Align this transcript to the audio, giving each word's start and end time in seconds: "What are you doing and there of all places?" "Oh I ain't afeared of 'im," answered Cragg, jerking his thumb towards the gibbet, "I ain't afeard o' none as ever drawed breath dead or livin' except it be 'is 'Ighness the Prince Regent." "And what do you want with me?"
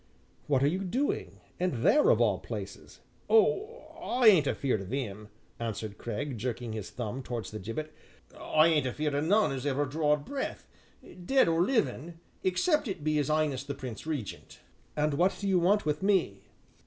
"What 0.47 0.63
are 0.63 0.67
you 0.67 0.83
doing 0.83 1.41
and 1.59 1.85
there 1.85 2.09
of 2.09 2.19
all 2.19 2.39
places?" 2.39 3.01
"Oh 3.29 3.69
I 4.01 4.25
ain't 4.29 4.47
afeared 4.47 4.81
of 4.81 4.91
'im," 4.91 5.29
answered 5.59 5.99
Cragg, 5.99 6.39
jerking 6.39 6.73
his 6.73 6.89
thumb 6.89 7.21
towards 7.21 7.51
the 7.51 7.59
gibbet, 7.59 7.93
"I 8.35 8.65
ain't 8.65 8.87
afeard 8.87 9.13
o' 9.13 9.21
none 9.21 9.51
as 9.51 9.63
ever 9.67 9.85
drawed 9.85 10.25
breath 10.25 10.67
dead 11.23 11.47
or 11.47 11.61
livin' 11.61 12.19
except 12.43 12.87
it 12.87 13.03
be 13.03 13.19
'is 13.19 13.29
'Ighness 13.29 13.63
the 13.63 13.75
Prince 13.75 14.07
Regent." 14.07 14.61
"And 14.97 15.13
what 15.13 15.37
do 15.39 15.47
you 15.47 15.59
want 15.59 15.85
with 15.85 16.01
me?" 16.01 16.47